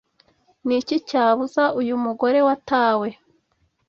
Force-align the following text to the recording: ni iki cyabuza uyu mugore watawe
ni 0.65 0.75
iki 0.81 0.95
cyabuza 1.09 1.63
uyu 1.79 1.95
mugore 2.03 2.39
watawe 2.47 3.09